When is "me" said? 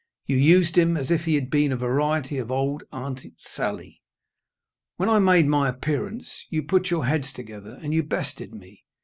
8.51-8.83